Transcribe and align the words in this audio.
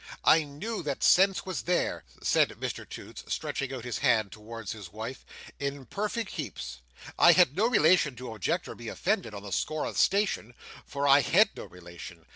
I 0.25 0.45
knew 0.45 0.81
that 0.81 1.03
sense 1.03 1.45
was 1.45 1.61
There," 1.61 2.03
said 2.23 2.49
Mr 2.59 2.89
Toots, 2.89 3.23
stretching 3.31 3.71
out 3.71 3.83
his 3.83 3.99
hand 3.99 4.31
towards 4.31 4.71
his 4.71 4.91
wife, 4.91 5.23
"in 5.59 5.85
perfect 5.85 6.31
heaps. 6.31 6.79
I 7.19 7.33
had 7.33 7.55
no 7.55 7.67
relation 7.67 8.15
to 8.15 8.33
object 8.33 8.67
or 8.67 8.73
be 8.73 8.87
offended, 8.87 9.35
on 9.35 9.43
the 9.43 9.51
score 9.51 9.85
of 9.85 9.99
station; 9.99 10.55
for 10.87 11.07
I 11.07 11.19
had 11.21 11.55
no 11.55 11.65
relation. 11.65 12.25